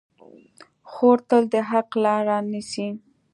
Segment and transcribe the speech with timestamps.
[0.91, 2.87] خور تل د حق لاره نیسي.